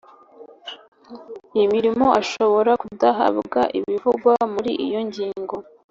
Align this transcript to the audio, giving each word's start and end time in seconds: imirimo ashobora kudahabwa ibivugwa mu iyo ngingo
imirimo 1.63 2.07
ashobora 2.21 2.71
kudahabwa 2.81 3.61
ibivugwa 3.77 4.31
mu 4.51 4.59
iyo 4.87 4.99
ngingo 5.07 5.55